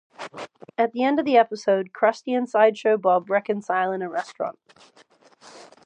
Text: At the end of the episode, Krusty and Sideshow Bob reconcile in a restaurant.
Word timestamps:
At 0.79 0.93
the 0.93 1.03
end 1.03 1.19
of 1.19 1.25
the 1.25 1.37
episode, 1.37 1.91
Krusty 1.93 2.35
and 2.35 2.49
Sideshow 2.49 2.97
Bob 2.97 3.29
reconcile 3.29 3.91
in 3.91 4.01
a 4.01 4.09
restaurant. 4.09 4.57